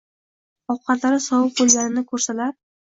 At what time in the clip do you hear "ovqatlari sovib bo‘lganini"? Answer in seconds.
0.75-2.07